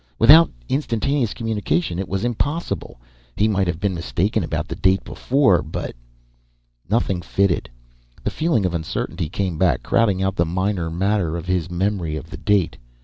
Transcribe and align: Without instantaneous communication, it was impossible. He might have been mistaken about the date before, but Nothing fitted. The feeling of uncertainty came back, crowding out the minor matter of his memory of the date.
Without 0.17 0.49
instantaneous 0.67 1.31
communication, 1.31 1.99
it 1.99 2.09
was 2.09 2.25
impossible. 2.25 2.99
He 3.35 3.47
might 3.47 3.67
have 3.67 3.79
been 3.79 3.93
mistaken 3.93 4.43
about 4.43 4.67
the 4.67 4.75
date 4.75 5.03
before, 5.03 5.61
but 5.61 5.93
Nothing 6.89 7.21
fitted. 7.21 7.69
The 8.23 8.31
feeling 8.31 8.65
of 8.65 8.73
uncertainty 8.73 9.29
came 9.29 9.59
back, 9.59 9.83
crowding 9.83 10.23
out 10.23 10.35
the 10.37 10.43
minor 10.47 10.89
matter 10.89 11.37
of 11.37 11.45
his 11.45 11.69
memory 11.69 12.15
of 12.15 12.31
the 12.31 12.37
date. 12.37 12.77